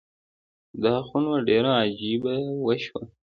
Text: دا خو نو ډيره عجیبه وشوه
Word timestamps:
دا 0.83 0.95
خو 1.05 1.15
نو 1.25 1.33
ډيره 1.47 1.71
عجیبه 1.83 2.35
وشوه 2.65 3.01